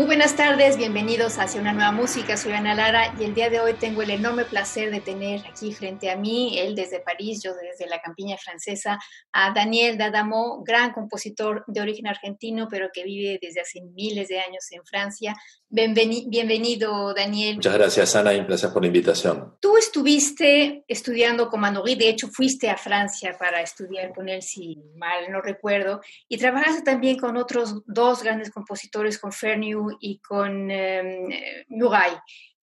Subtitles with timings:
[0.00, 2.36] O buenas tardes, bienvenidos hacia una nueva música.
[2.36, 5.72] Soy Ana Lara y el día de hoy tengo el enorme placer de tener aquí
[5.72, 8.98] frente a mí, él desde París, yo desde la campiña francesa,
[9.32, 14.40] a Daniel Dadamo, gran compositor de origen argentino, pero que vive desde hace miles de
[14.40, 15.34] años en Francia.
[15.70, 17.54] bienvenido, Daniel.
[17.54, 19.56] Muchas gracias, Ana, y placer por la invitación.
[19.58, 24.76] Tú estuviste estudiando con Manoury, de hecho fuiste a Francia para estudiar con él, si
[24.96, 30.70] mal no recuerdo, y trabajaste también con otros dos grandes compositores, con Ferniu y con
[30.70, 32.20] eh, Muraille.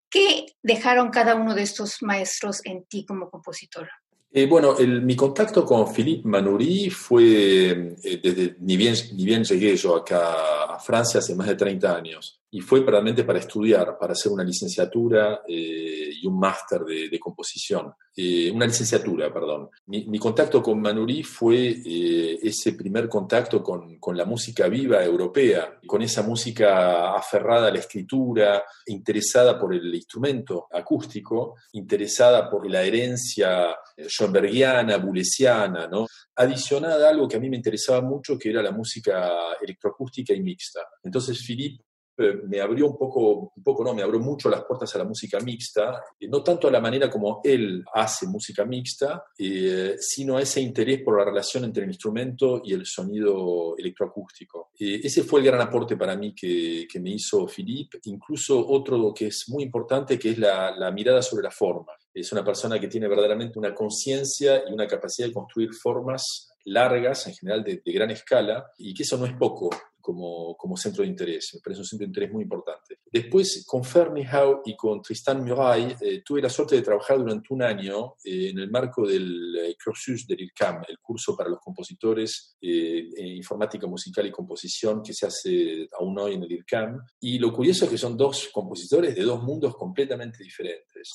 [0.10, 3.90] ¿Qué dejaron cada uno de estos maestros en ti como compositor?
[4.32, 9.76] Eh, bueno, mi contacto con Philippe Manoury fue eh, desde, ni bien, ni bien llegué
[9.76, 14.14] yo acá a Francia hace más de 30 años y fue realmente para estudiar, para
[14.14, 17.94] hacer una licenciatura eh, y un máster de, composición.
[18.16, 19.70] Eh, una licenciatura, perdón.
[19.88, 25.78] Mi, contacto con Manuri fue eh, ese primer contacto con, con, la música viva europea,
[25.86, 32.84] con esa música aferrada a la escritura, interesada por el instrumento acústico, interesada por la
[32.84, 33.76] herencia
[34.08, 36.08] schoenbergiana, bulesiana, ¿no?
[36.38, 40.42] adicionada a algo que a mí me interesaba mucho, que era la música electroacústica y
[40.42, 40.82] mixta.
[41.04, 41.84] Entonces, Philippe
[42.18, 45.04] eh, me abrió un poco, un poco no, me abrió mucho las puertas a la
[45.04, 50.42] música mixta, no tanto a la manera como él hace música mixta, eh, sino a
[50.42, 54.72] ese interés por la relación entre el instrumento y el sonido electroacústico.
[54.80, 59.28] Ese fue el gran aporte para mí que, que, me hizo Philippe, incluso otro que
[59.28, 61.94] es muy importante, que es la, la mirada sobre la forma.
[62.14, 67.28] Es una persona que tiene verdaderamente una conciencia y una capacidad de construir formas largas,
[67.28, 69.70] en general de, de, gran escala, y que eso no es poco
[70.14, 71.52] como, centro de interés.
[71.56, 73.00] Me parece un centro de interés muy importante.
[73.12, 77.62] Después, con Fernihau y con Tristan Muraille, eh, tuve la suerte de trabajar durante un
[77.62, 82.56] año eh, en el marco del eh, cursus del IRCAM, el curso para los compositores
[82.62, 87.00] en informática musical y composición que se hace aún hoy en el IRCAM.
[87.20, 91.12] Y lo curioso es que son dos compositores de dos mundos completamente diferentes.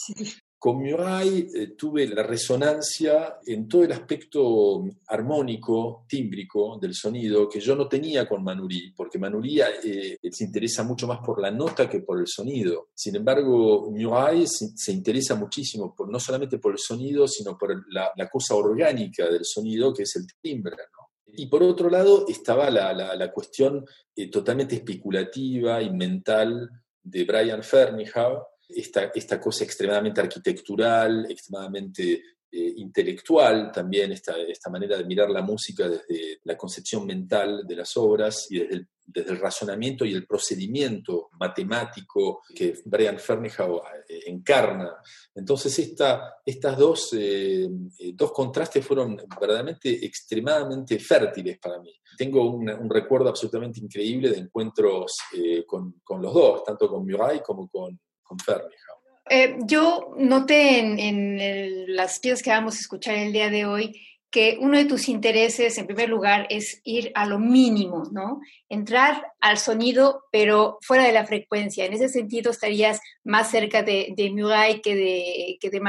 [0.63, 7.59] Con Muraille eh, tuve la resonancia en todo el aspecto armónico, tímbrico del sonido que
[7.59, 11.91] yo no tenía con Manuri, porque Manuri eh, se interesa mucho más por la nota
[11.91, 12.91] que por el sonido.
[12.95, 18.13] Sin embargo, Muraille se, interesa muchísimo por, no solamente por el sonido, sino por la,
[18.31, 20.77] cosa orgánica del sonido, que es el timbre.
[21.27, 23.85] Y por otro lado estaba la, cuestión
[24.15, 26.71] eh, totalmente especulativa y mental
[27.03, 28.45] de Brian Fernihau,
[28.77, 32.23] esta, esta cosa extremadamente arquitectural, extremadamente
[32.55, 37.77] eh, intelectual también, esta, esta manera de mirar la música desde la concepción mental de
[37.77, 43.81] las obras y desde el, desde el razonamiento y el procedimiento matemático que Brian Fernihau
[44.07, 44.97] eh, encarna.
[45.35, 47.67] Entonces, esta, estas dos, eh,
[48.13, 51.95] dos contrastes fueron verdaderamente extremadamente fértiles para mí.
[52.19, 55.17] Tengo un, un recuerdo absolutamente increíble de encuentros
[55.67, 57.99] con, con, los dos, tanto con Murray como con,
[59.31, 64.01] eh, yo noté en, las piezas que vamos a escuchar el día de hoy
[64.31, 68.41] que uno de tus intereses, en primer lugar, es ir a lo mínimo, ¿no?
[68.71, 71.85] Entrar al sonido, pero fuera de la frecuencia.
[71.85, 75.81] En ese sentido, estarías más cerca de, de Murray que de, que de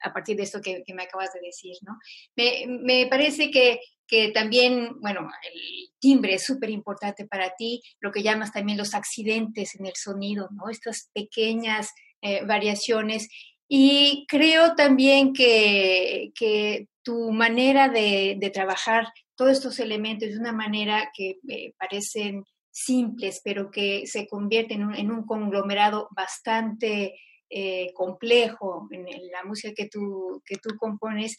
[0.00, 1.98] a partir de esto que, me acabas de decir, ¿no?
[2.36, 3.80] Me, me parece que
[4.12, 8.92] que también, bueno, el timbre es súper importante para ti, lo que llamas también los
[8.92, 10.68] accidentes en el sonido, ¿no?
[10.68, 11.88] Estas pequeñas
[12.20, 13.30] eh, variaciones.
[13.66, 21.10] Y creo también que, que tu manera de, trabajar todos estos elementos de una manera
[21.16, 27.18] que me parecen simples, pero que se convierten en un, conglomerado bastante
[27.54, 31.36] eh, complejo en, la música que tú, que tú compones,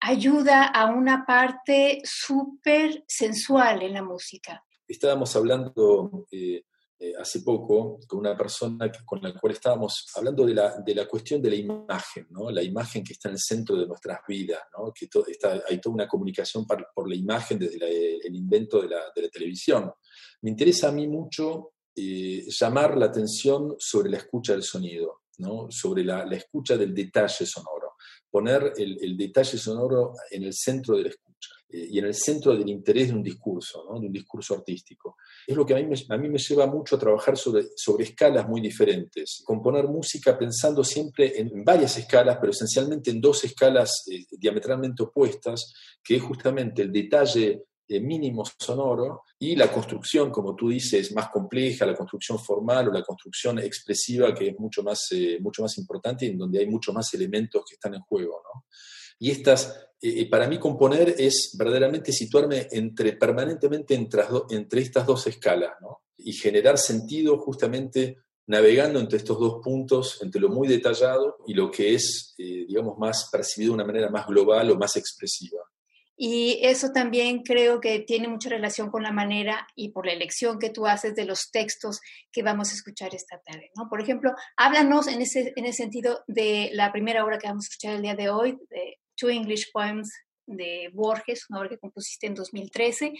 [0.00, 4.62] ayuda a una parte súper sensual en la música.
[4.86, 6.64] Estábamos hablando eh,
[6.98, 11.08] eh, hace poco con una persona con la cual estábamos hablando de la, de la
[11.08, 12.50] cuestión de la imagen, ¿no?
[12.50, 14.92] la imagen que está en el centro de nuestras vidas, ¿no?
[14.92, 19.22] que está, hay toda una comunicación por, la imagen desde el invento de la, de
[19.22, 19.90] la, televisión.
[20.42, 25.68] Me interesa a mí mucho eh, llamar la atención sobre la escucha del sonido, ¿no?
[25.70, 27.94] sobre la, escucha del detalle sonoro
[28.30, 31.50] poner el, detalle sonoro en el centro de la escucha.
[31.68, 35.16] eh, y en el centro del interés de un discurso, de un discurso artístico.
[35.46, 38.04] Es lo que a mí me, a mí me lleva mucho a trabajar sobre, sobre
[38.04, 44.02] escalas muy diferentes, componer música pensando siempre en varias escalas, pero esencialmente en dos escalas
[44.10, 45.72] eh, diametralmente opuestas,
[46.02, 51.28] que es justamente el detalle eh, mínimo sonoro y la construcción, como tú dices, más
[51.28, 55.08] compleja, la construcción formal o la construcción expresiva, que es mucho más,
[55.40, 58.40] mucho más importante y en donde hay muchos más elementos que están en juego.
[59.18, 65.26] Y estas, eh, eh, para mí componer es verdaderamente situarme entre, permanentemente entre, estas dos
[65.26, 65.72] escalas.
[66.16, 71.70] Y generar sentido justamente navegando entre estos dos puntos, entre lo muy detallado y lo
[71.70, 75.60] que es, eh, digamos, más percibido de una manera más global o más expresiva.
[76.16, 80.58] Y eso también creo que tiene mucha relación con la manera y por la elección
[80.58, 82.00] que tú haces de los textos
[82.30, 83.88] que vamos a escuchar esta tarde, ¿no?
[83.88, 87.68] Por ejemplo, háblanos en ese, en ese sentido de la primera obra que vamos a
[87.68, 90.12] escuchar el día de hoy, de Two English Poems
[90.46, 93.12] de Borges, una obra que compusiste en 2013,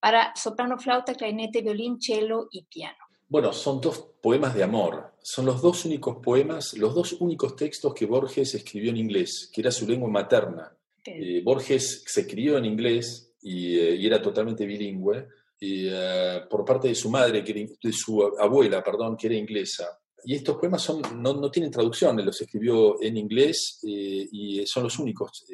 [0.00, 2.98] para soprano, flauta, clarinete, violín, cello y piano.
[3.28, 5.14] Bueno, son dos poemas de amor.
[5.22, 9.62] Son los dos únicos poemas, los dos únicos textos que Borges escribió en inglés, que
[9.62, 10.76] era su lengua materna.
[11.04, 15.26] Eh, Borges se crió en inglés y, eh, era totalmente bilingüe,
[15.58, 19.98] y, eh, por parte de su madre, que de su abuela, perdón, que era inglesa
[20.24, 25.44] y estos poemas son, no, tienen traducción, los escribió en inglés y son los únicos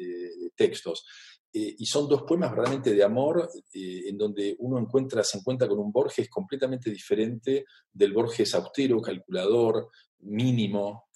[0.55, 1.05] textos.
[1.51, 4.77] Y son dos poemas realmente de amor, en donde uno
[5.23, 11.08] se encuentra con un Borges completamente diferente del Borges austero, calculador, mínimo,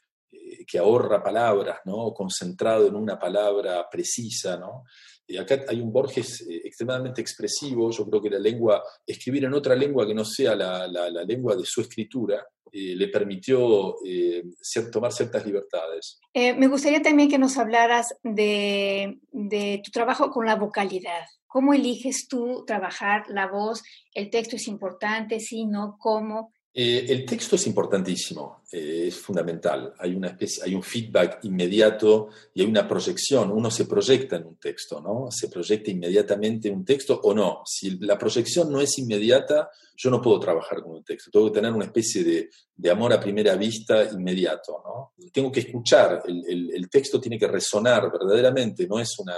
[0.65, 2.13] que ahorra palabras, ¿no?
[2.13, 4.57] concentrado en una palabra precisa.
[4.57, 4.83] ¿no?
[5.27, 9.75] Y acá hay un Borges extremadamente expresivo, yo creo que la lengua, escribir en otra
[9.75, 14.43] lengua que no sea la, la, lengua de su escritura, eh, le permitió eh,
[14.91, 16.19] tomar ciertas libertades.
[16.33, 21.25] Eh, me gustaría también que nos hablaras de, de tu trabajo con la vocalidad.
[21.47, 23.83] ¿Cómo eliges tú trabajar la voz?
[24.13, 25.39] ¿El texto es importante?
[25.39, 25.97] ¿Sí, no?
[25.99, 26.51] ¿Cómo?
[26.75, 29.93] Eh, el texto es importantísimo, eh, es fundamental.
[29.99, 33.51] Hay, una especie, hay un feedback inmediato y hay una proyección.
[33.51, 35.27] Uno se proyecta en un texto, ¿no?
[35.29, 37.61] Se proyecta inmediatamente en un texto o no.
[37.65, 41.29] Si la proyección no es inmediata, yo no puedo trabajar con un texto.
[41.29, 45.13] Tengo que tener una especie de, de amor a primera vista inmediato, ¿no?
[45.31, 49.35] Tengo que escuchar, el, el texto tiene que resonar verdaderamente, no es una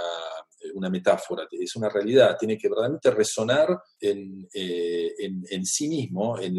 [0.74, 6.54] una metáfora, es una realidad, tiene que verdaderamente resonar en, eh, en, sí mismo, en,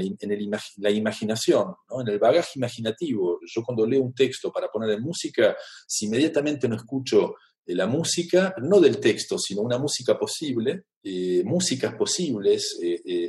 [0.77, 3.39] la, imaginación, en el bagaje imaginativo.
[3.45, 5.56] Yo cuando leo un texto para poner en música,
[5.88, 7.35] si inmediatamente no escucho
[7.65, 12.77] eh, la música, no del texto, sino una música posible, eh, músicas posibles,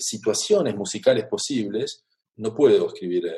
[0.00, 2.05] situaciones musicales posibles,
[2.38, 3.31] no puedo escribir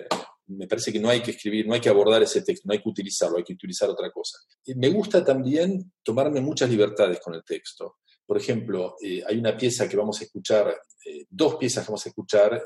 [0.51, 2.83] me parece que no hay que escribir, no hay que abordar ese texto, no hay
[2.83, 4.39] que utilizarlo, hay que utilizar otra cosa.
[4.77, 7.99] me gusta también tomarme muchas libertades con el texto.
[8.27, 12.07] Por ejemplo, eh, hay una pieza que vamos a escuchar, eh, dos piezas que vamos
[12.07, 12.63] a escuchar,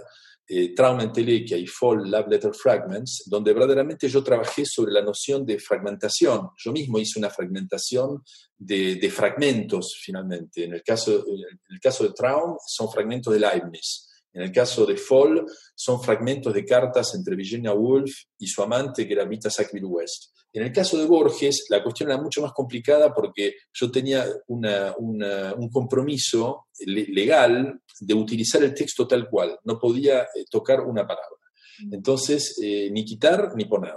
[0.46, 5.00] eh, Trauma en Telequia y Fall Love Letter Fragments, donde verdaderamente yo trabajé sobre la
[5.00, 6.50] noción de fragmentación.
[6.58, 8.22] Yo mismo hice una fragmentación
[8.58, 10.64] de, fragmentos, finalmente.
[10.64, 14.13] En el, caso, en el caso de Traum, son fragmentos de Leibniz.
[14.34, 19.06] En el caso de Fall, son fragmentos de cartas entre Virginia Woolf y su amante,
[19.06, 20.34] que era Vita Sackville West.
[20.52, 25.68] En el caso de Borges, la cuestión era mucho más complicada porque yo tenía un
[25.72, 31.38] compromiso legal de utilizar el texto tal cual, no podía eh, tocar una palabra.
[31.80, 31.94] Mm.
[31.94, 33.94] Entonces, eh, ni quitar ni poner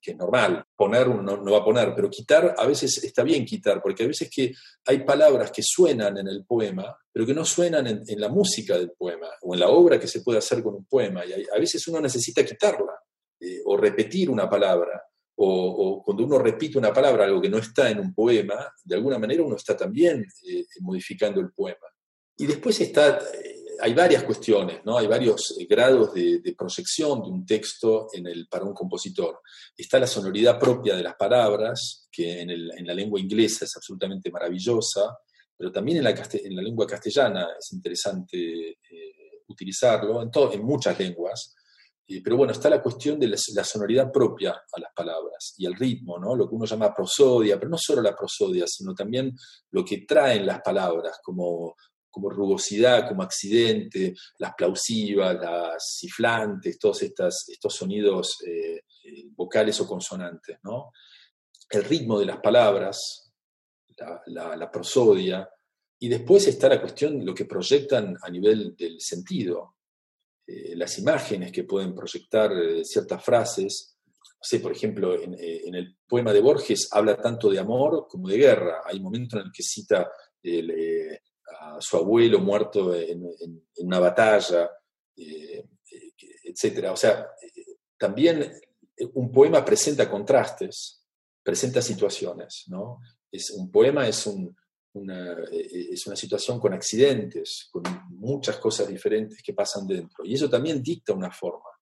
[0.00, 3.44] que es normal, poner uno no, va a poner, pero quitar a veces está bien
[3.44, 4.52] quitar, porque a veces que
[4.86, 8.92] hay palabras que suenan en el poema, pero que no suenan en, la música del
[8.92, 11.86] poema o en la obra que se puede hacer con un poema, y a veces
[11.88, 12.94] uno necesita quitarla
[13.40, 15.02] eh, o repetir una palabra.
[15.40, 19.20] O, cuando uno repite una palabra, algo que no está en un poema, de alguna
[19.20, 21.86] manera uno está también eh, modificando el poema.
[22.36, 24.98] Y después está eh, hay varias cuestiones, ¿no?
[24.98, 29.40] hay varios eh, grados de, proyección de un texto en el, para un compositor.
[29.76, 35.18] Está la sonoridad propia de las palabras, que en, la lengua inglesa es absolutamente maravillosa,
[35.56, 40.98] pero también en la, en la lengua castellana es interesante eh, utilizarlo, en, en muchas
[40.98, 41.54] lenguas.
[42.06, 45.66] Eh, pero bueno, está la cuestión de la, la, sonoridad propia a las palabras y
[45.66, 46.34] el ritmo, ¿no?
[46.34, 49.36] lo que uno llama prosodia, pero no solo la prosodia, sino también
[49.72, 51.76] lo que traen las palabras, como
[52.18, 59.80] como rugosidad, como accidente, las plausivas, las ciflantes, todos estas, estos sonidos eh, eh, vocales
[59.80, 60.58] o consonantes.
[60.64, 60.90] ¿no?
[61.70, 63.32] El ritmo de las palabras,
[64.26, 65.48] la, prosodia,
[66.00, 69.76] y después está la cuestión de lo que proyectan a nivel del sentido,
[70.44, 72.50] eh, las imágenes que pueden proyectar
[72.82, 73.96] ciertas frases.
[74.14, 78.28] No sé, por ejemplo, en, en, el poema de Borges habla tanto de amor como
[78.28, 78.82] de guerra.
[78.84, 80.10] Hay momentos en el que cita
[80.42, 81.20] el,
[81.60, 83.22] a su abuelo muerto en,
[83.78, 84.70] una batalla,
[85.16, 85.64] eh,
[86.44, 86.88] etc.
[86.92, 87.28] O sea,
[87.96, 88.52] también
[89.14, 91.04] un poema presenta contrastes,
[91.42, 93.00] presenta situaciones, ¿no?
[93.30, 99.52] Es, un poema es, una, es una situación con accidentes, con muchas cosas diferentes que
[99.52, 101.77] pasan dentro, y eso también dicta una forma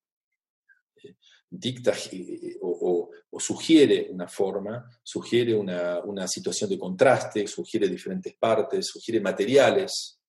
[1.48, 9.20] dicta eh, o, sugiere una forma, sugiere una, situación de contraste, sugiere diferentes partes, sugiere
[9.20, 10.20] materiales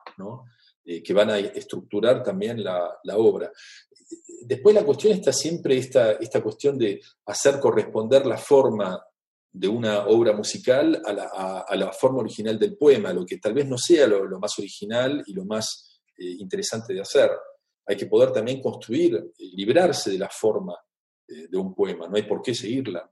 [0.85, 3.51] eh, que van a estructurar también la, obra.
[4.41, 9.01] Después la cuestión está siempre esta, esta cuestión de hacer corresponder la forma
[9.51, 13.77] de una obra musical a la, forma original del poema, lo que tal vez no
[13.77, 17.31] sea lo, más original y lo más eh, interesante de hacer.
[17.87, 20.75] Hay que poder también construir, librarse de la forma
[21.27, 23.09] de un poema, no hay por qué seguirla.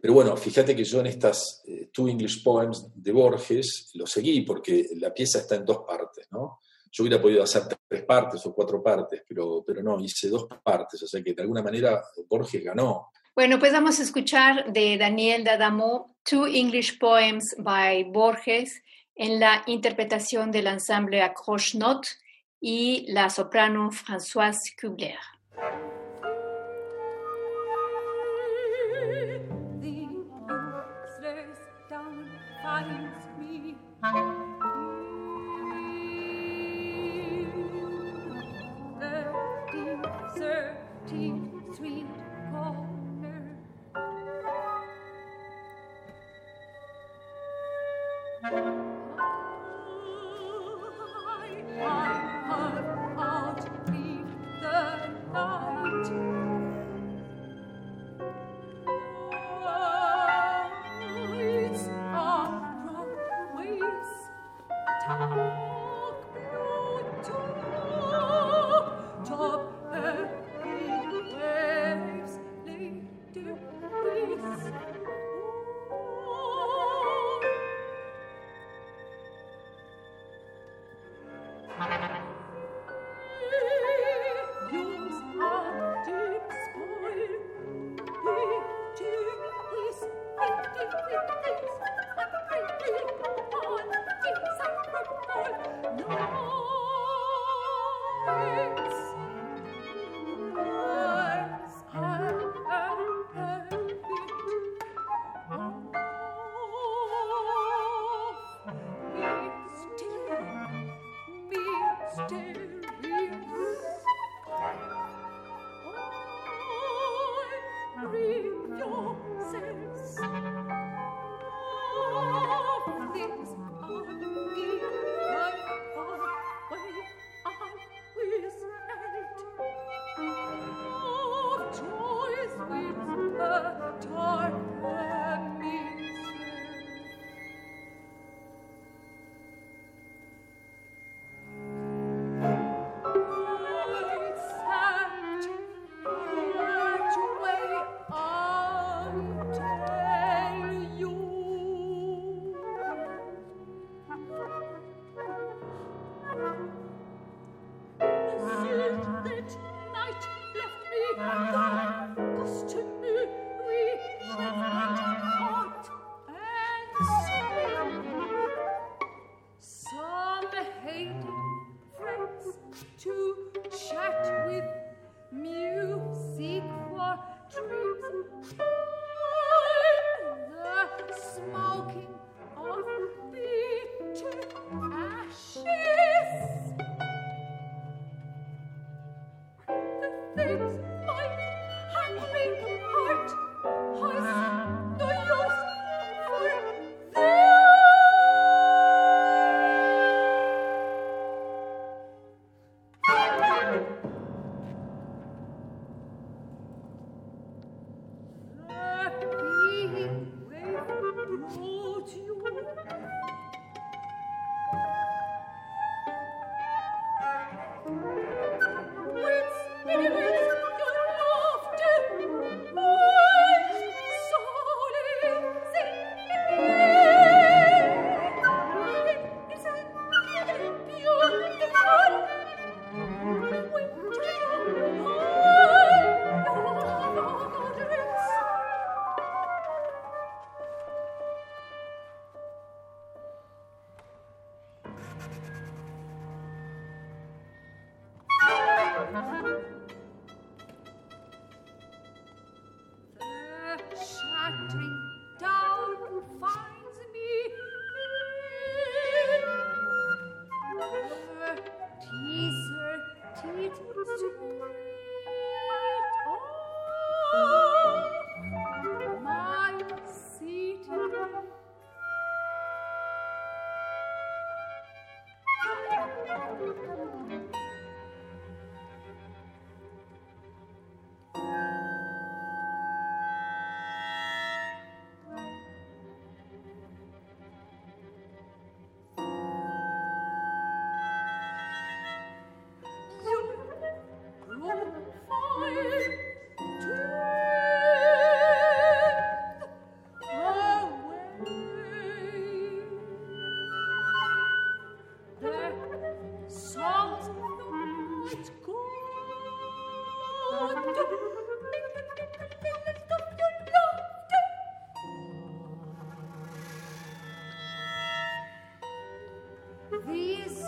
[0.00, 4.42] Pero bueno, fíjate que yo en estas eh, Two English Poems de Borges lo seguí
[4.42, 6.60] porque la pieza está en dos partes, ¿no?
[6.92, 11.02] Yo hubiera podido hacer tres partes o cuatro partes, pero, pero no, hice dos partes,
[11.02, 13.10] o sea que de alguna manera Borges ganó.
[13.34, 18.82] Bueno, pues vamos a escuchar de Daniel D'Adamo Two English Poems by Borges
[19.14, 22.08] en la interpretación del ensemble Accroche Note
[22.60, 25.18] y la soprano Françoise Kubler.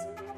[0.05, 0.32] Peace.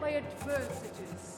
[0.00, 1.35] by adversities.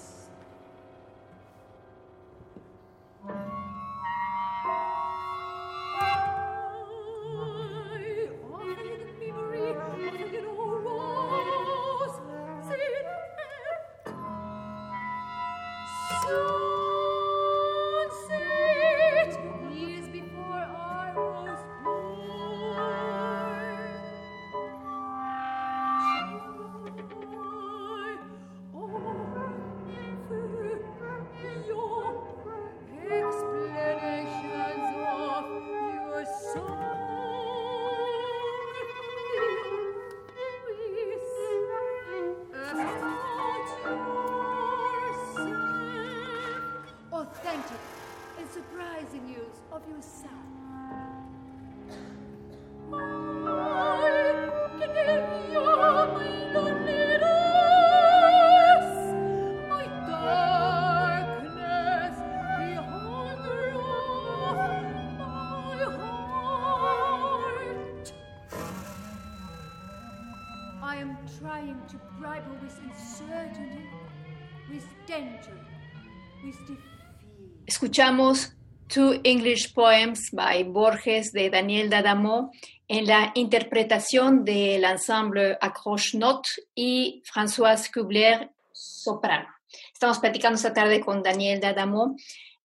[77.88, 78.52] Escuchamos
[78.88, 82.52] Two English Poems by Borges de Daniel Dadamo
[82.86, 89.48] en la interpretación del ensemble Accroche Note y Françoise Kubler soprano.
[89.90, 92.14] Estamos platicando esta tarde con Daniel Dadamo.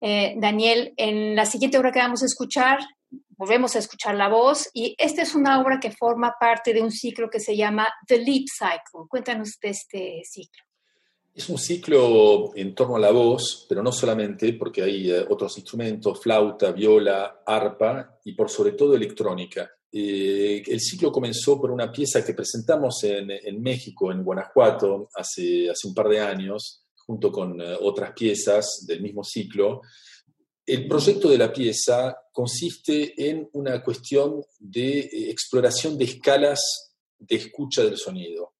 [0.01, 2.79] Eh, Daniel, en la siguiente obra que vamos a escuchar,
[3.37, 6.91] volvemos a escuchar la voz y esta es una obra que forma parte de un
[6.91, 9.07] ciclo que se llama The Leap Cycle.
[9.07, 10.65] Cuéntanos de este ciclo.
[11.35, 15.57] Es un ciclo en torno a la voz, pero no solamente, porque hay eh, otros
[15.57, 19.71] instrumentos, flauta, viola, arpa y por sobre todo electrónica.
[19.91, 25.87] Eh, el ciclo comenzó por una pieza que presentamos en, México, en Guanajuato, hace, hace,
[25.87, 29.81] un par de años, junto con eh, otras piezas del mismo ciclo.
[30.63, 34.99] El proyecto de la pieza consiste en una cuestión de
[35.31, 38.52] exploración de escalas de escucha del sonido.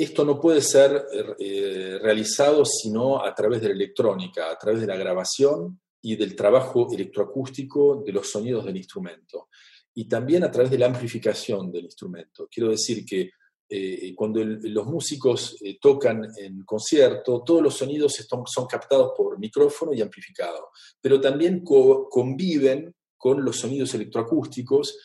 [0.00, 1.08] Esto no puede ser
[1.38, 6.34] eh, realizado sino a través de la electrónica, a través de la grabación y del
[6.34, 9.50] trabajo electroacústico de los sonidos del instrumento.
[9.92, 12.48] Y también a través de la amplificación del instrumento.
[12.50, 13.32] Quiero decir que
[13.68, 19.92] eh, cuando los músicos eh, tocan en concierto, todos los sonidos son captados por micrófono
[19.92, 24.96] y amplificado, pero también conviven con los sonidos electroacústicos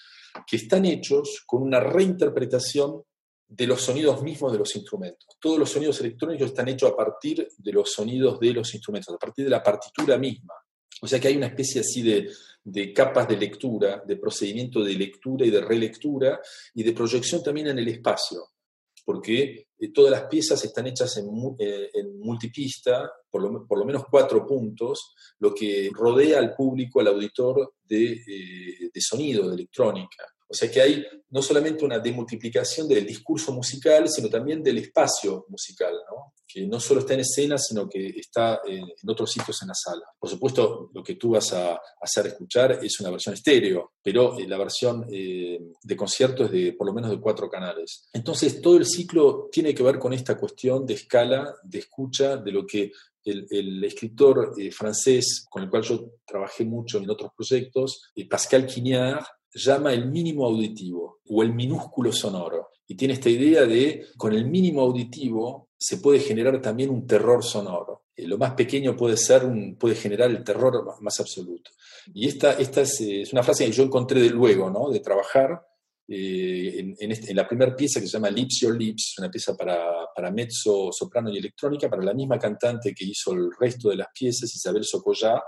[0.47, 3.03] que están hechos con una reinterpretación
[3.56, 5.38] de los sonidos mismos de los instrumentos.
[5.39, 9.18] Todos los sonidos electrónicos están hechos a partir de los sonidos de los instrumentos, a
[9.18, 10.54] partir de la partitura misma.
[11.02, 12.30] O sea que hay una especie así de,
[12.63, 16.41] de capas de lectura, de procedimiento de lectura y de relectura
[16.74, 18.50] y de proyección también en el espacio,
[19.06, 21.28] porque eh, todas las piezas están hechas en,
[21.60, 21.89] eh,
[22.20, 28.89] multipista, por lo, menos cuatro puntos, lo que rodea al público, al auditor de, eh,
[28.94, 30.26] de sonido, de electrónica.
[30.47, 35.45] O sea que hay no solamente una demultiplicación del discurso musical, sino también del espacio
[35.49, 35.93] musical,
[36.47, 40.05] que no solo está en escena, sino que está en, otros sitios en la sala.
[40.17, 44.47] Por supuesto, lo que tú vas a hacer escuchar es una versión estéreo, pero eh,
[44.47, 48.08] la versión eh, de concierto es de por lo menos de cuatro canales.
[48.13, 52.51] Entonces, todo el ciclo tiene que ver con esta cuestión de escala, de escucha, de
[52.51, 52.91] lo que
[53.25, 59.25] el, escritor eh, francés con el cual yo trabajé mucho en otros proyectos, Pascal Quignard,
[59.56, 62.70] llama el mínimo auditivo o el minúsculo sonoro.
[62.88, 67.44] Y tiene esta idea de, con el mínimo auditivo se puede generar también un terror
[67.44, 68.04] sonoro.
[68.15, 69.44] Eh, lo más pequeño puede, ser
[69.80, 71.72] puede generar el terror más absoluto.
[72.13, 74.89] Y esta, esta es, una frase que yo encontré luego, ¿no?
[74.89, 75.65] de trabajar
[76.08, 80.08] eh, este, en, la primera pieza que se llama Lips Your Lips, una pieza para,
[80.15, 84.08] para mezzo, soprano y electrónica, para la misma cantante que hizo el resto de las
[84.13, 85.41] piezas, Isabel Socollá,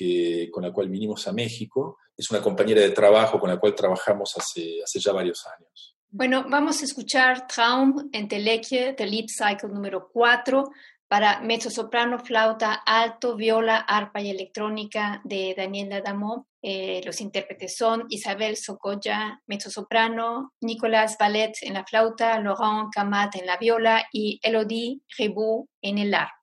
[0.00, 1.98] que, con la cual vinimos a México.
[2.16, 5.94] Es una compañera de trabajo con la cual trabajamos hace, hace ya varios años.
[6.08, 10.70] Bueno, vamos a escuchar Traum en Telequie, de Leap Cycle número 4,
[11.06, 16.46] para mezzo-soprano, flauta, alto, viola, arpa y electrónica de Daniel Adamo.
[16.62, 23.46] Eh, los intérpretes son Isabel Socoya, mezzo-soprano, Nicolas Ballet en la flauta, Laurent Camat en
[23.46, 26.36] la viola y Elodie Ribou en el arpa.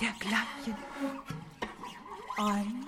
[0.00, 0.76] dergleichen.
[2.36, 2.87] Ein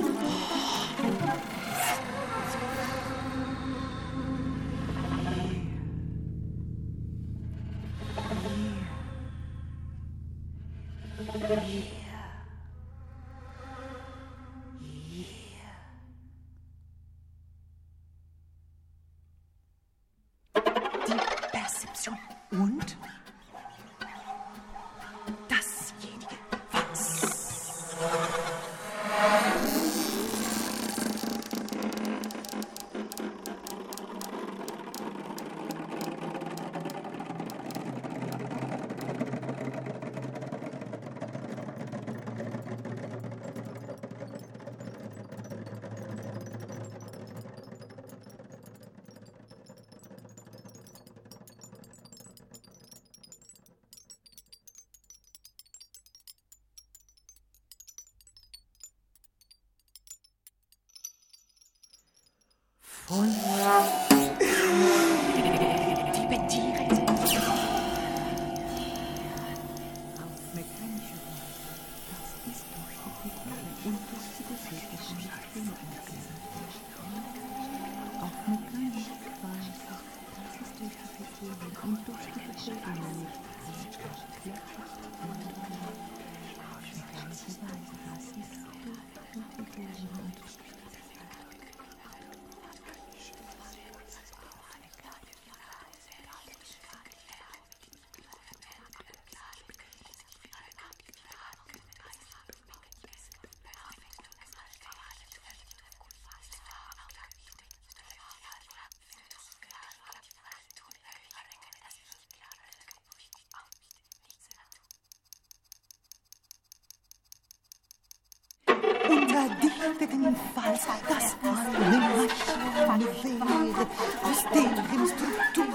[119.99, 123.83] de din falsas ne maschmanifiere,
[124.23, 125.65] aus deren Struktur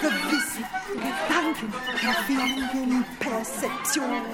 [0.00, 0.64] Gewissen,
[1.04, 1.70] Gedanken,
[2.02, 4.24] Erwägungen, Perzeptionen.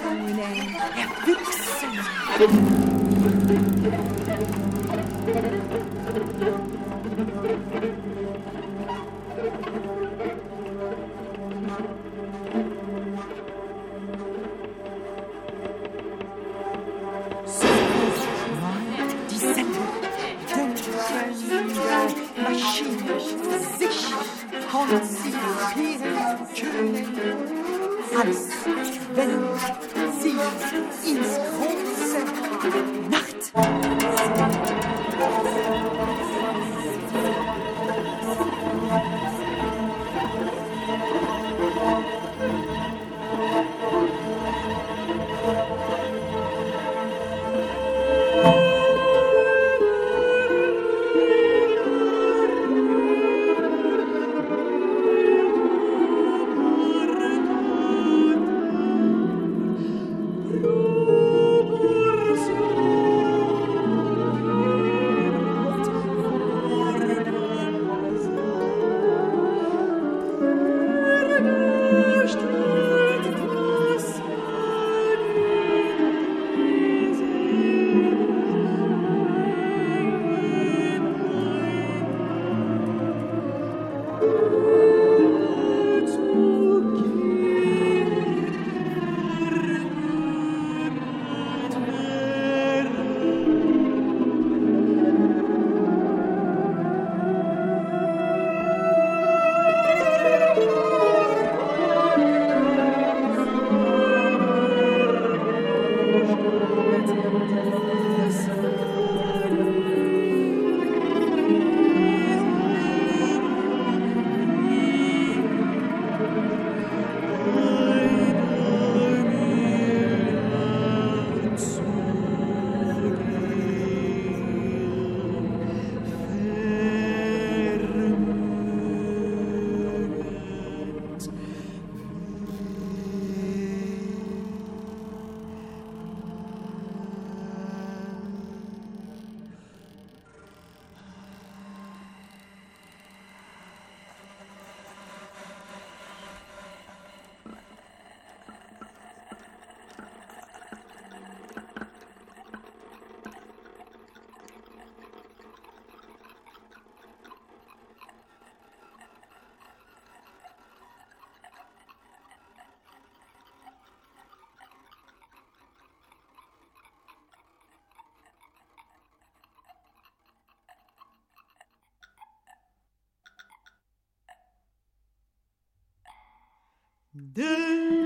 [177.21, 178.00] Dude.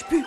[0.00, 0.26] spürt.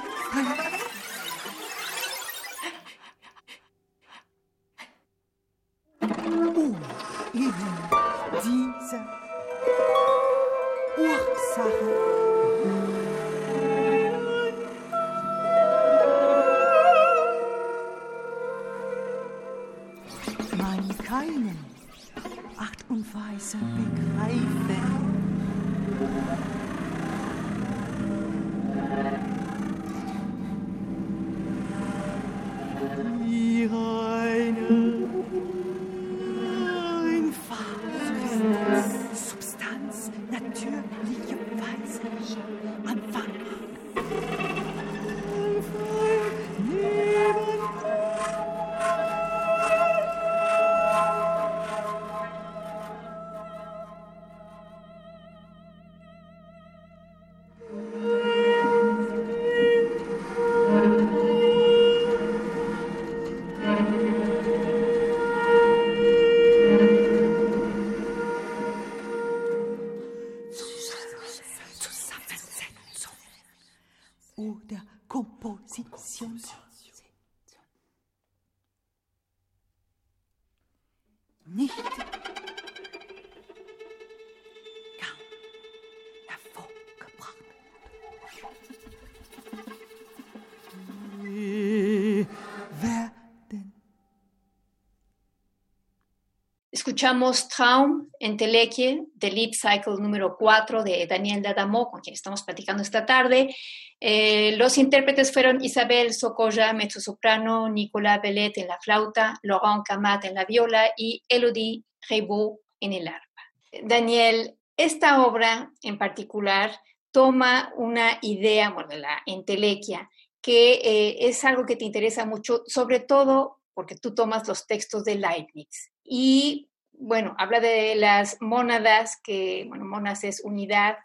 [97.04, 102.44] Escuchamos Traum en Telequie del Leap Cycle número 4 de Daniel D'Adamo, con quien estamos
[102.44, 103.54] platicando esta tarde.
[104.00, 110.36] Eh, los intérpretes fueron Isabel Socoya, mezzosoprano, Nicolas Bellet en la flauta, Laurent Camat en
[110.36, 113.42] la viola y Elodie Rebaud en el arpa.
[113.84, 116.72] Daniel, esta obra en particular
[117.12, 120.10] toma una idea, bueno, la entelequia,
[120.42, 125.04] que eh, es algo que te interesa mucho, sobre todo porque tú tomas los textos
[125.04, 125.92] de Leibniz.
[126.06, 126.70] Y
[127.04, 130.98] bueno, habla de las mónadas, que, bueno, monas es unidad,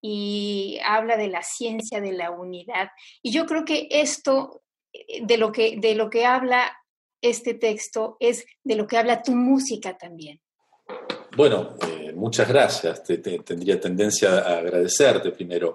[0.00, 2.90] y habla de la ciencia de la unidad.
[3.22, 6.76] Y yo creo que esto, eh, de lo que, de lo que habla
[7.20, 10.40] este texto, es de lo que habla tu música también.
[11.36, 13.02] Bueno, eh, muchas gracias.
[13.02, 15.74] Te- te- tendría tendencia a agradecerte primero.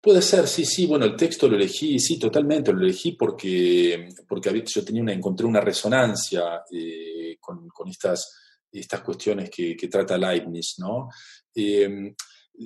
[0.00, 4.64] Puede ser, sí, sí, bueno, el texto lo elegí, sí, totalmente, lo elegí porque, porque
[4.66, 10.16] yo tenía una, encontré una resonancia eh, con, con estas, estas cuestiones que, que trata
[10.18, 11.08] Leibniz, ¿no?
[11.54, 12.14] Eh,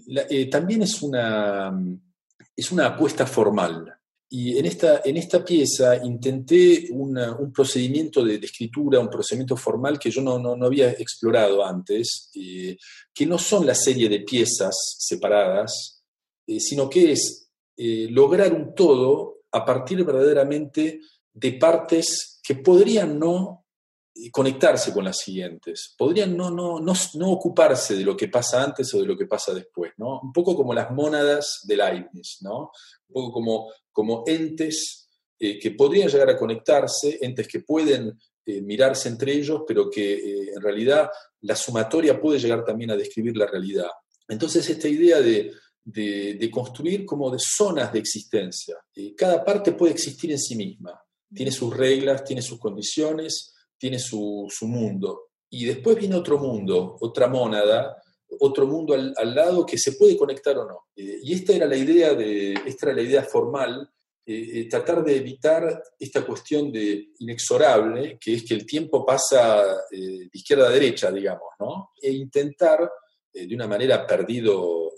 [0.06, 1.72] la- eh, también es una,
[2.56, 3.92] es una apuesta formal
[4.30, 9.56] Y en esta, en esta pieza intenté una- un procedimiento de, de escritura, un procedimiento
[9.56, 12.76] formal que yo no, no- no había explorado antes, eh,
[13.14, 16.02] que no son la serie de piezas separadas,
[16.48, 21.00] eh, sino que es eh, lograr un todo a partir verdaderamente
[21.32, 23.63] de partes que podrían no
[24.30, 28.92] conectarse con las siguientes, podrían no, no, no, no ocuparse de lo que pasa antes
[28.94, 30.20] o de lo que pasa después, ¿no?
[30.20, 32.70] Un poco como las mónadas de Leibniz, ¿no?
[33.08, 35.08] Un poco como, como entes
[35.38, 40.14] eh, que podrían llegar a conectarse, entes que pueden eh, mirarse entre ellos, pero que
[40.14, 41.10] eh, en realidad
[41.40, 43.88] la sumatoria puede llegar también a describir la realidad.
[44.28, 45.52] Entonces, esta idea de,
[45.84, 48.76] de- de construir como de zonas de existencia.
[49.16, 50.98] Cada parte puede existir en sí misma,
[51.34, 55.30] tiene sus reglas, tiene sus condiciones, tiene su, su mundo.
[55.50, 57.96] Y después viene otro mundo, otra mónada,
[58.40, 60.86] otro mundo al, al lado que se puede conectar o no.
[60.96, 63.88] Eh, y esta era la idea, de, esta era la idea formal,
[64.26, 69.62] eh, eh, tratar de evitar esta cuestión de inexorable, que es que el tiempo pasa
[69.90, 71.90] de izquierda a derecha, digamos, ¿no?
[72.00, 72.90] E intentar,
[73.32, 74.92] de una manera perdido,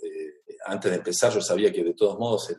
[0.65, 2.55] antes de empezar yo sabía que de todos modos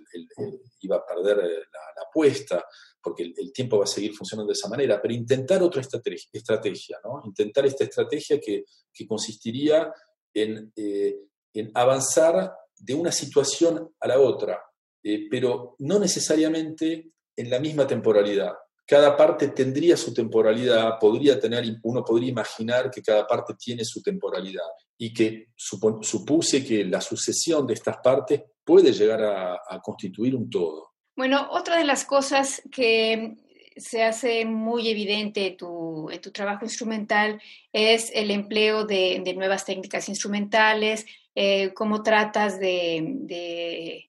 [0.80, 2.64] iba a perder la apuesta,
[3.08, 7.22] porque el, tiempo va a seguir funcionando de esa manera, pero intentar otra estrategia, ¿no?
[7.24, 8.64] Intentar esta estrategia que,
[9.06, 9.92] consistiría
[10.34, 11.16] en, eh,
[11.54, 14.60] en avanzar de una situación a la otra,
[15.02, 18.52] eh, pero no necesariamente en la misma temporalidad.
[18.86, 24.02] Cada parte tendría su temporalidad, podría tener, uno podría imaginar que cada parte tiene su
[24.02, 24.66] temporalidad
[24.98, 30.97] y que supuse que la sucesión de estas partes puede llegar a constituir un todo.
[31.18, 33.38] Bueno, otra de las cosas que
[33.76, 37.42] se hace muy evidente en tu, tu trabajo instrumental
[37.72, 44.07] es el empleo de, de nuevas técnicas instrumentales, eh, cómo tratas de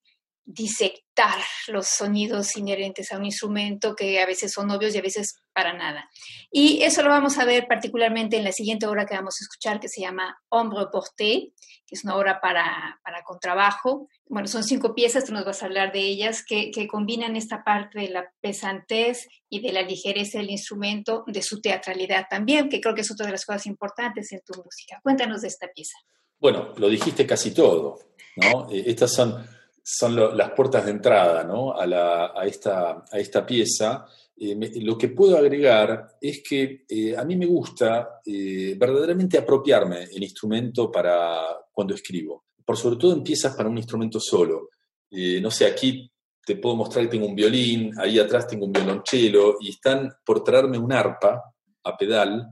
[0.51, 1.37] disectar
[1.67, 5.73] los sonidos inherentes a un instrumento que a veces son obvios y a veces para
[5.73, 6.09] nada.
[6.51, 9.79] Y eso lo vamos a ver particularmente en la siguiente obra que vamos a escuchar,
[9.79, 11.53] que se llama Hombre Porté,
[11.85, 14.07] que es una obra para, para contrabajo.
[14.27, 17.63] Bueno, son cinco piezas, tú nos vas a hablar de ellas, que, que combinan esta
[17.63, 22.81] parte de la pesantez y de la ligereza del instrumento, de su teatralidad también, que
[22.81, 24.99] creo que es otra de las cosas importantes en tu música.
[25.03, 25.97] Cuéntanos de esta pieza.
[26.39, 27.99] Bueno, lo dijiste casi todo,
[28.37, 28.67] ¿no?
[28.71, 29.45] Eh, estas son,
[29.91, 31.41] son las puertas de entrada.
[31.41, 34.05] A, esta, pieza.
[34.37, 40.03] Eh, lo que puedo agregar es que eh, a mí me gusta eh, verdaderamente apropiarme
[40.03, 44.69] el instrumento para cuando escribo, por sobre todo en piezas para un instrumento solo.
[45.11, 46.07] No sé, aquí
[46.45, 50.43] te puedo mostrar que tengo un violín, ahí atrás tengo un violonchelo y están por
[50.43, 51.51] traerme un arpa
[51.83, 52.47] a pedal,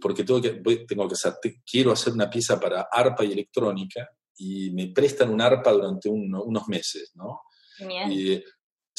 [0.00, 0.50] porque tengo que,
[0.86, 1.34] tengo que hacer,
[1.68, 4.08] quiero hacer una pieza para arpa y electrónica
[4.38, 7.42] y me prestan un arpa durante un- unos meses, ¿no?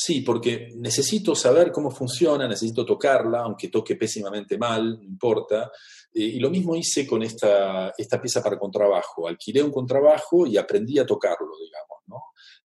[0.02, 5.70] Sí, porque necesito saber cómo funciona, necesito tocarla, aunque toque pésimamente mal, no importa.
[6.14, 9.28] Eh, y lo mismo hice con esta, esta pieza para contrabajo.
[9.28, 12.16] Alquilé un contrabajo y aprendí a tocarlo, digamos, ¿no?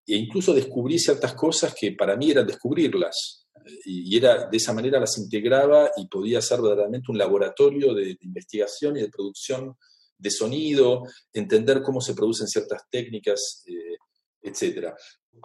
[0.07, 3.47] E incluso descubrí ciertas cosas que para mí eran descubrirlas.
[3.67, 7.95] Eh, Y, y era, de esa manera las integraba y podía ser verdaderamente un laboratorio
[7.95, 9.77] de, de investigación y de producción
[10.17, 11.03] de sonido,
[11.33, 13.97] entender cómo se producen ciertas técnicas, eh,
[14.43, 14.95] etcétera.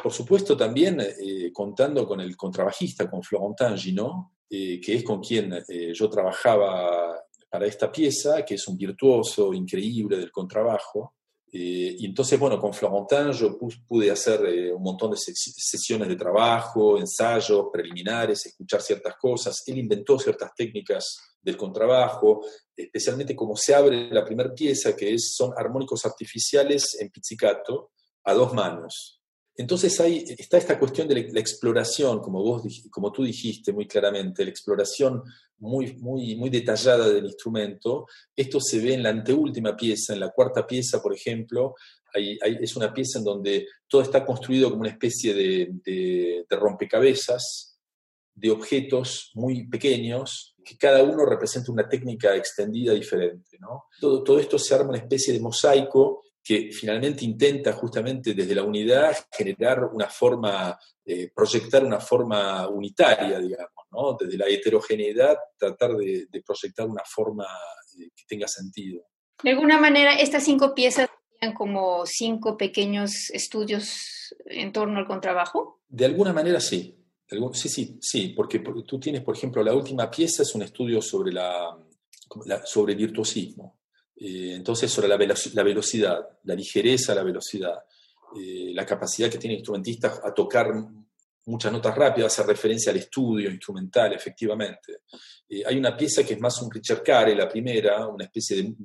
[0.01, 5.21] Por supuesto, también eh, contando con el contrabajista, con Florentin Ginot, eh, que es con
[5.21, 11.15] quien eh, yo trabajaba para esta pieza, que es un virtuoso increíble del contrabajo.
[11.51, 15.33] Eh, y entonces, bueno, con Florentin yo pu- pude hacer eh, un montón de ses-
[15.57, 19.63] sesiones de trabajo, ensayos preliminares, escuchar ciertas cosas.
[19.65, 22.41] Él inventó ciertas técnicas del contrabajo,
[22.75, 27.91] especialmente como se abre la primera pieza, que es, son armónicos artificiales en pizzicato
[28.25, 29.18] a dos manos.
[29.59, 34.45] Entonces ahí está esta cuestión de la exploración, como, vos, como tú dijiste muy claramente,
[34.45, 35.21] la exploración
[35.57, 38.05] muy, muy, muy detallada del instrumento.
[38.33, 41.75] Esto se ve en la anteúltima pieza, en la cuarta pieza, por ejemplo.
[42.13, 46.45] Hay- hay- es una pieza en donde todo está construido como una especie de, de-
[46.49, 47.77] de rompecabezas
[48.33, 53.57] de objetos muy pequeños, que cada uno representa una técnica extendida diferente.
[53.59, 53.83] ¿no?
[53.99, 58.63] Todo, todo esto se arma una especie de mosaico que finalmente intenta justamente desde la
[58.63, 64.17] unidad generar una forma, eh, proyectar una forma unitaria, digamos, ¿no?
[64.19, 67.45] Desde la heterogeneidad tratar de, de proyectar una forma
[67.99, 69.03] eh, que tenga sentido.
[69.43, 75.81] De alguna manera, estas cinco piezas serían como cinco pequeños estudios en torno al contrabajo.
[75.87, 76.95] De alguna manera sí.
[77.53, 80.99] Sí, sí, sí, porque por- tú tienes, por ejemplo, la última pieza es un estudio
[80.99, 81.77] sobre, la,
[82.65, 83.78] sobre virtuosismo.
[84.19, 87.79] Eh, entonces, sobre la, velo- la velocidad, la ligereza, la velocidad,
[88.35, 90.71] eh, la capacidad que tiene el instrumentista a tocar
[91.45, 94.99] muchas notas rápidas, hace referencia al estudio instrumental, efectivamente.
[95.47, 98.75] Eh, hay una pieza que es más un ricercare, la primera, una especie de,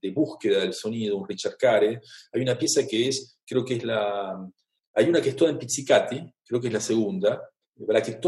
[0.00, 2.00] de, búsqueda del sonido, un ricercare.
[2.32, 4.48] Hay una pieza que es, creo que es la...
[4.94, 7.42] Hay una que es toda en pizzicati, creo que es la segunda,
[7.86, 8.18] para que es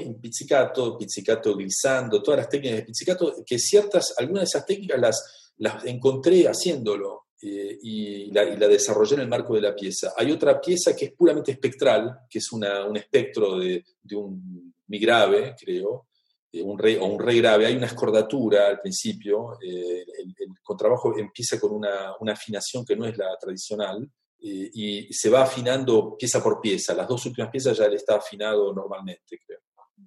[0.00, 5.00] en pizzicato, pizzicato glissando, todas las técnicas de pizzicato, que ciertas, algunas de esas técnicas
[5.00, 9.74] las, las encontré haciéndolo eh, y, la, y, la, desarrollé en el marco de la
[9.74, 10.12] pieza.
[10.16, 14.74] Hay otra pieza que es puramente espectral, que es una, un espectro de, de, un
[14.86, 16.08] mi grave, creo,
[16.52, 17.66] eh, un re, o un re grave.
[17.66, 22.96] Hay una escordatura al principio, eh, el, el, contrabajo empieza con una, una afinación que
[22.96, 24.08] no es la tradicional,
[24.46, 26.92] y se va afinando pieza por pieza.
[26.92, 29.60] Las dos últimas piezas ya le está afinado normalmente, creo.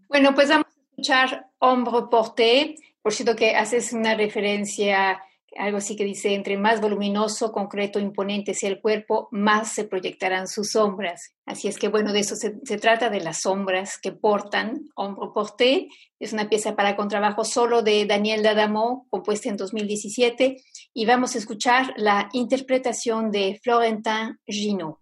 [0.07, 5.19] Bueno, pues vamos a escuchar Hombre Porté, por cierto que haces una referencia,
[5.57, 10.47] algo así que dice, entre más voluminoso, concreto, imponente sea el cuerpo, más se proyectarán
[10.47, 11.33] sus sombras.
[11.45, 14.89] Así es que, bueno, de eso se, trata, de las sombras que portan.
[14.95, 15.89] Hombre Porté
[16.19, 20.57] es una pieza para contrabajo solo de Daniel D'Adamo, compuesta en 2017,
[20.93, 24.95] y vamos a escuchar la interpretación de Florentin Ginaud.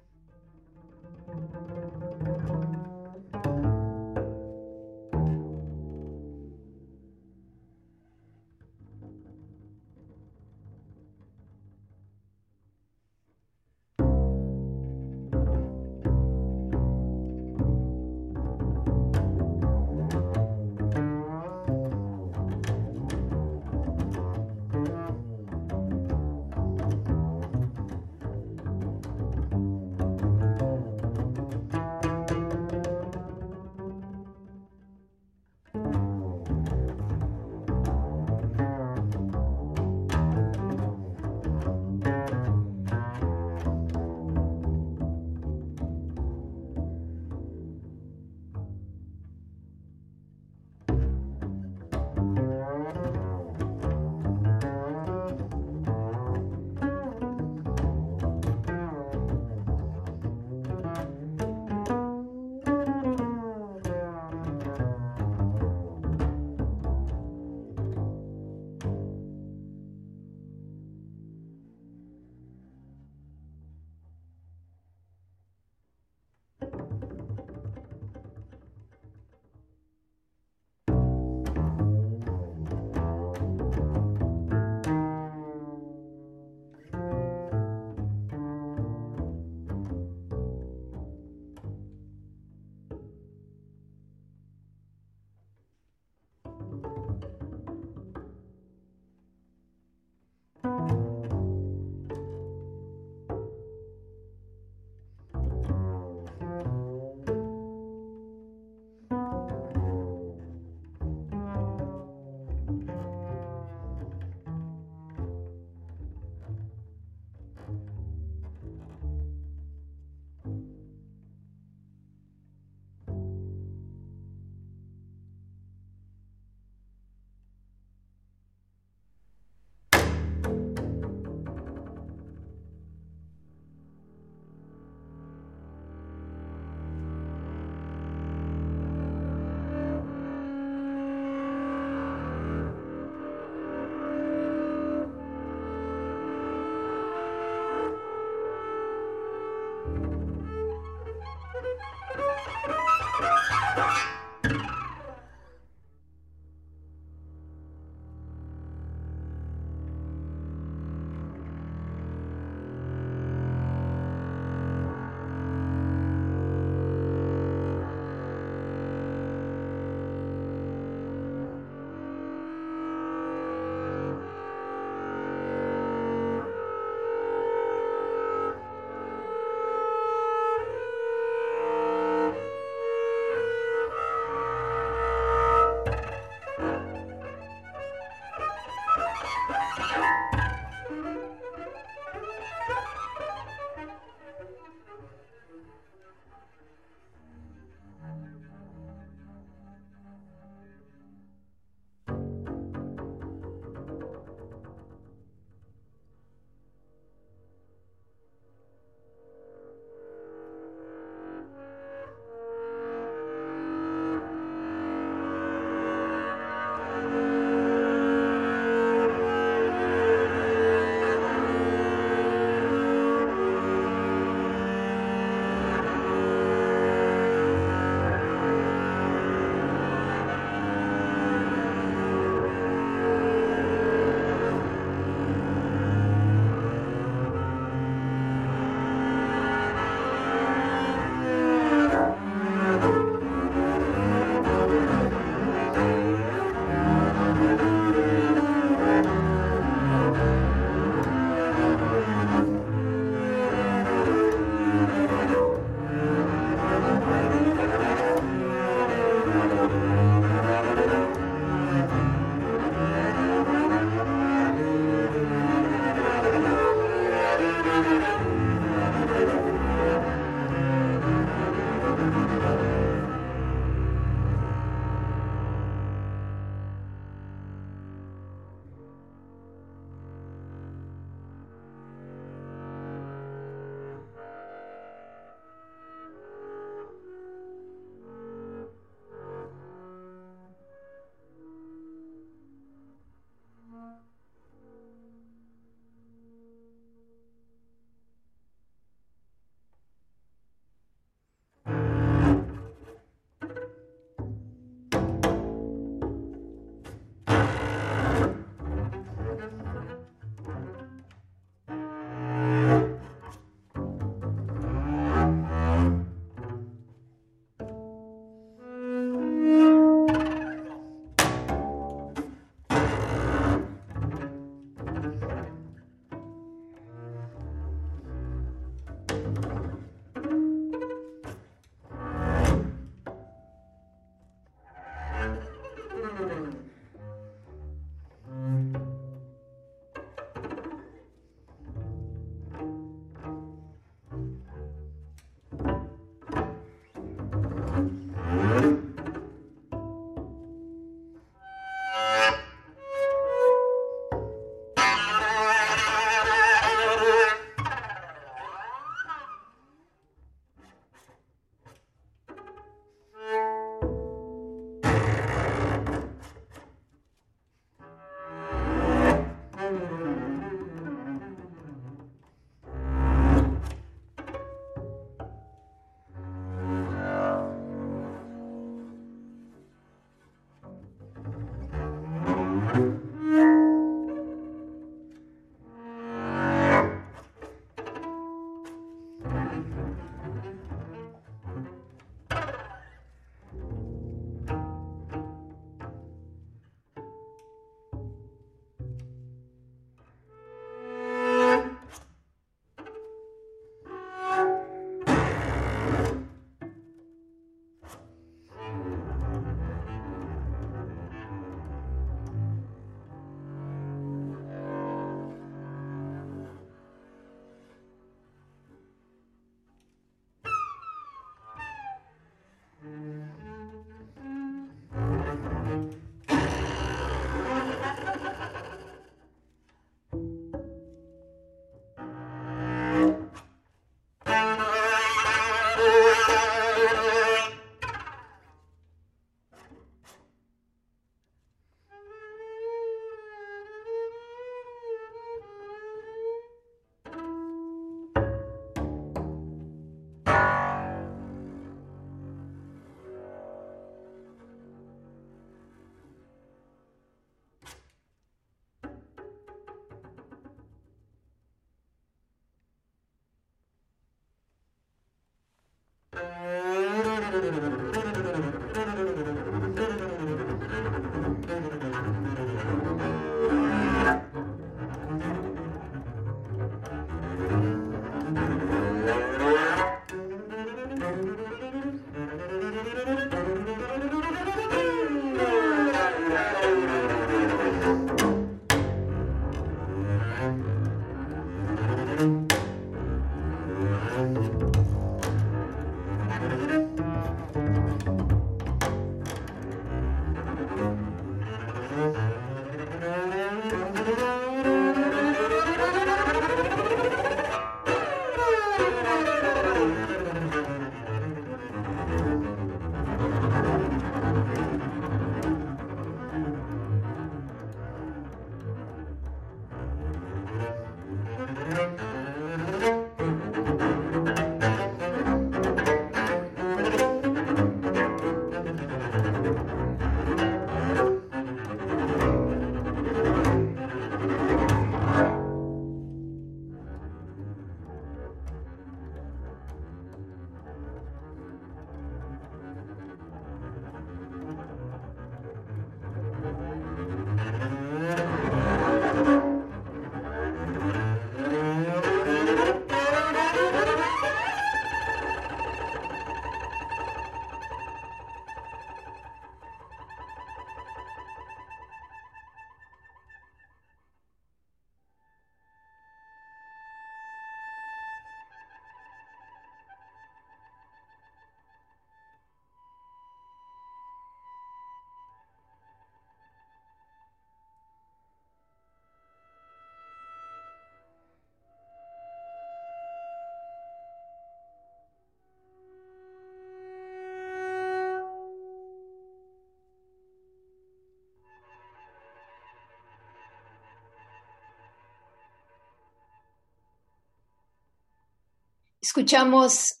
[599.02, 600.00] Escuchamos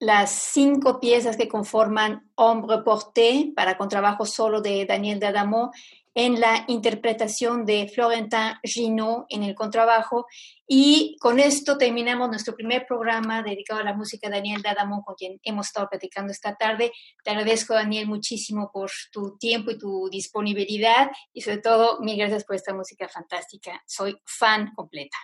[0.00, 5.70] las cinco piezas que conforman Hombre Porté para contrabajo solo de Daniel D'Adamo
[6.14, 10.26] en la interpretación de Florentin Gino en el contrabajo.
[10.66, 15.14] Y con esto terminamos nuestro primer programa dedicado a la música de Daniel D'Adamo, con
[15.14, 16.92] quien hemos estado platicando esta tarde.
[17.22, 22.44] Te agradezco, Daniel, muchísimo por tu tiempo y tu disponibilidad y sobre todo, mil gracias
[22.44, 23.80] por esta música fantástica.
[23.86, 25.18] Soy fan completa.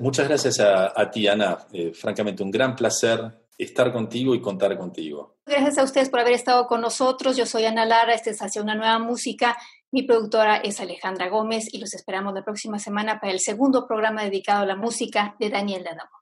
[0.00, 1.58] Muchas gracias a, ti, Ana.
[1.72, 3.20] Eh, francamente, un gran placer
[3.58, 5.36] estar contigo y contar contigo.
[5.46, 7.36] Gracias a ustedes por haber estado con nosotros.
[7.36, 9.56] Yo soy Ana Lara, este es Hacia una nueva música.
[9.90, 14.24] Mi productora es Alejandra Gómez y los esperamos la próxima semana para el segundo programa
[14.24, 16.21] dedicado a la música de Daniel Dadamo.